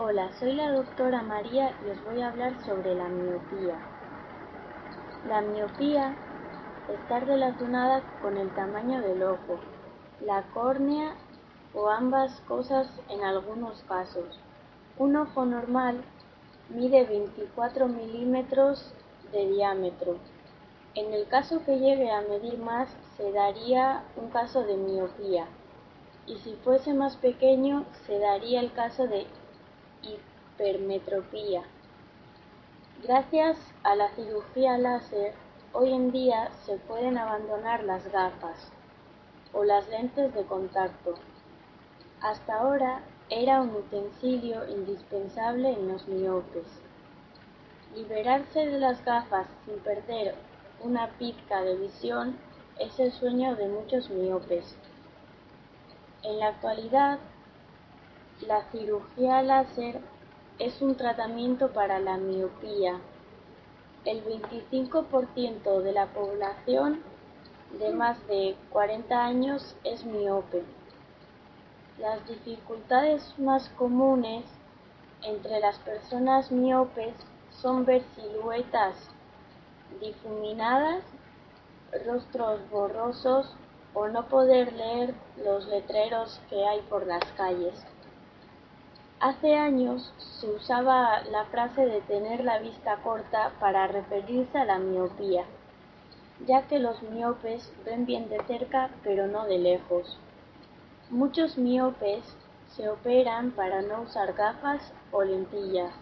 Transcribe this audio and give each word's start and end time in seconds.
Hola, 0.00 0.30
soy 0.38 0.52
la 0.52 0.70
doctora 0.70 1.22
María 1.22 1.74
y 1.84 1.90
os 1.90 2.04
voy 2.04 2.22
a 2.22 2.28
hablar 2.28 2.54
sobre 2.64 2.94
la 2.94 3.08
miopía. 3.08 3.80
La 5.28 5.40
miopía 5.40 6.14
está 6.88 7.18
relacionada 7.18 8.04
con 8.22 8.36
el 8.36 8.48
tamaño 8.54 9.00
del 9.00 9.24
ojo, 9.24 9.58
la 10.24 10.44
córnea 10.54 11.16
o 11.74 11.90
ambas 11.90 12.40
cosas 12.42 12.88
en 13.08 13.24
algunos 13.24 13.82
casos. 13.88 14.38
Un 14.98 15.16
ojo 15.16 15.44
normal 15.44 16.04
mide 16.68 17.02
24 17.02 17.88
milímetros 17.88 18.94
de 19.32 19.48
diámetro. 19.48 20.18
En 20.94 21.12
el 21.12 21.26
caso 21.26 21.64
que 21.64 21.80
llegue 21.80 22.12
a 22.12 22.20
medir 22.20 22.56
más, 22.58 22.88
se 23.16 23.32
daría 23.32 24.04
un 24.14 24.30
caso 24.30 24.62
de 24.62 24.76
miopía. 24.76 25.48
Y 26.28 26.36
si 26.36 26.54
fuese 26.54 26.94
más 26.94 27.16
pequeño, 27.16 27.84
se 28.06 28.20
daría 28.20 28.60
el 28.60 28.72
caso 28.72 29.08
de 29.08 29.26
hipermetropía. 30.02 31.62
Gracias 33.02 33.56
a 33.84 33.94
la 33.94 34.08
cirugía 34.10 34.76
láser, 34.78 35.32
hoy 35.72 35.92
en 35.92 36.10
día 36.10 36.50
se 36.66 36.76
pueden 36.76 37.16
abandonar 37.16 37.84
las 37.84 38.10
gafas 38.10 38.70
o 39.52 39.64
las 39.64 39.88
lentes 39.88 40.34
de 40.34 40.44
contacto. 40.44 41.14
Hasta 42.20 42.58
ahora 42.58 43.02
era 43.30 43.60
un 43.60 43.70
utensilio 43.70 44.68
indispensable 44.68 45.72
en 45.72 45.88
los 45.88 46.08
miopes. 46.08 46.66
Liberarse 47.94 48.66
de 48.66 48.78
las 48.78 49.04
gafas 49.04 49.46
sin 49.64 49.78
perder 49.80 50.34
una 50.82 51.08
pizca 51.18 51.62
de 51.62 51.76
visión 51.76 52.36
es 52.78 52.98
el 52.98 53.12
sueño 53.12 53.56
de 53.56 53.68
muchos 53.68 54.10
miopes. 54.10 54.76
En 56.22 56.38
la 56.38 56.48
actualidad, 56.48 57.18
la 58.46 58.70
cirugía 58.70 59.42
láser 59.42 60.00
es 60.58 60.80
un 60.80 60.96
tratamiento 60.96 61.72
para 61.72 61.98
la 61.98 62.16
miopía. 62.16 63.00
El 64.04 64.24
25% 64.24 65.82
de 65.82 65.92
la 65.92 66.06
población 66.06 67.02
de 67.78 67.90
más 67.90 68.24
de 68.28 68.56
40 68.70 69.24
años 69.24 69.76
es 69.84 70.04
miope. 70.04 70.62
Las 71.98 72.26
dificultades 72.28 73.22
más 73.38 73.68
comunes 73.70 74.44
entre 75.22 75.58
las 75.60 75.78
personas 75.80 76.52
miopes 76.52 77.14
son 77.50 77.84
ver 77.84 78.02
siluetas 78.14 78.94
difuminadas, 80.00 81.02
rostros 82.06 82.60
borrosos 82.70 83.52
o 83.94 84.06
no 84.08 84.28
poder 84.28 84.72
leer 84.74 85.14
los 85.44 85.66
letreros 85.66 86.40
que 86.48 86.66
hay 86.66 86.80
por 86.82 87.06
las 87.06 87.24
calles. 87.36 87.74
Hace 89.20 89.56
años 89.56 90.12
se 90.18 90.48
usaba 90.48 91.22
la 91.24 91.44
frase 91.46 91.84
de 91.84 92.00
tener 92.02 92.44
la 92.44 92.60
vista 92.60 92.98
corta 92.98 93.50
para 93.58 93.88
referirse 93.88 94.56
a 94.56 94.64
la 94.64 94.78
miopía, 94.78 95.44
ya 96.46 96.68
que 96.68 96.78
los 96.78 97.02
miopes 97.02 97.72
ven 97.84 98.06
bien 98.06 98.28
de 98.28 98.40
cerca 98.44 98.90
pero 99.02 99.26
no 99.26 99.44
de 99.46 99.58
lejos. 99.58 100.20
Muchos 101.10 101.58
miopes 101.58 102.22
se 102.76 102.88
operan 102.88 103.50
para 103.50 103.82
no 103.82 104.02
usar 104.02 104.34
gafas 104.34 104.92
o 105.10 105.24
lentillas. 105.24 105.92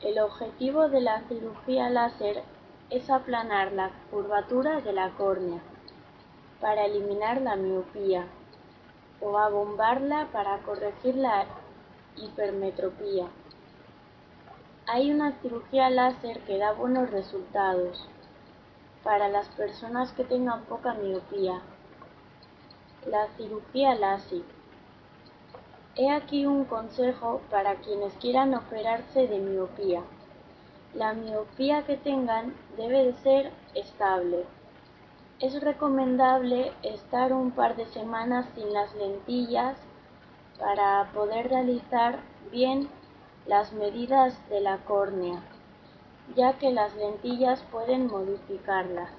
El 0.00 0.18
objetivo 0.18 0.88
de 0.88 1.00
la 1.00 1.22
cirugía 1.28 1.90
láser 1.90 2.42
es 2.90 3.08
aplanar 3.08 3.70
la 3.70 3.92
curvatura 4.10 4.80
de 4.80 4.92
la 4.92 5.10
córnea 5.10 5.60
para 6.60 6.86
eliminar 6.86 7.40
la 7.40 7.54
miopía 7.54 8.26
o 9.22 9.38
abombarla 9.38 10.28
para 10.32 10.58
corregir 10.58 11.16
la 11.16 11.46
hipermetropía. 12.16 13.26
Hay 14.86 15.12
una 15.12 15.32
cirugía 15.40 15.90
láser 15.90 16.40
que 16.40 16.58
da 16.58 16.72
buenos 16.72 17.10
resultados 17.10 18.08
para 19.04 19.28
las 19.28 19.48
personas 19.48 20.12
que 20.12 20.24
tengan 20.24 20.64
poca 20.64 20.94
miopía. 20.94 21.62
La 23.06 23.28
cirugía 23.36 23.94
láser. 23.94 24.42
He 25.94 26.10
aquí 26.10 26.46
un 26.46 26.64
consejo 26.64 27.40
para 27.50 27.76
quienes 27.76 28.14
quieran 28.14 28.54
operarse 28.54 29.28
de 29.28 29.38
miopía. 29.38 30.02
La 30.94 31.12
miopía 31.12 31.84
que 31.84 31.96
tengan 31.96 32.54
debe 32.76 33.04
de 33.04 33.14
ser 33.14 33.52
estable. 33.74 34.44
Es 35.42 35.60
recomendable 35.60 36.70
estar 36.84 37.32
un 37.32 37.50
par 37.50 37.74
de 37.74 37.84
semanas 37.86 38.46
sin 38.54 38.72
las 38.72 38.94
lentillas 38.94 39.76
para 40.56 41.10
poder 41.12 41.48
realizar 41.48 42.20
bien 42.52 42.88
las 43.48 43.72
medidas 43.72 44.38
de 44.50 44.60
la 44.60 44.78
córnea, 44.84 45.42
ya 46.36 46.52
que 46.58 46.70
las 46.70 46.94
lentillas 46.94 47.60
pueden 47.72 48.06
modificarlas. 48.06 49.10